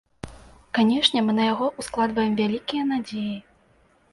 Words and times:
Канешне, 0.77 1.21
мы 1.27 1.35
на 1.39 1.43
яго 1.53 1.67
ўскладваем 1.81 2.33
вялікія 2.41 2.83
надзеі. 2.91 3.35